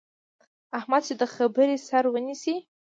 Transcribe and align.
احمد 0.79 1.01
چې 1.07 1.13
د 1.21 1.23
خبرې 1.35 1.77
سر 1.87 2.03
ونیسي، 2.09 2.55